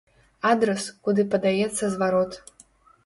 Адрас, 0.51 0.87
куды 1.07 1.27
падаецца 1.35 1.93
зварот. 1.97 2.31